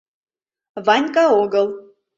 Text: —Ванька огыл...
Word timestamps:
—Ванька 0.85 1.25
огыл... 1.43 1.67